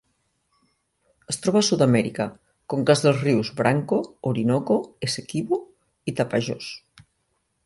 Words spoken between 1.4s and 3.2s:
troba a Sud-amèrica: conques